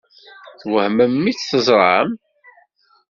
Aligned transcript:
Twehmem 0.59 1.13
mi 1.23 1.31
tt-teẓṛam? 1.33 2.09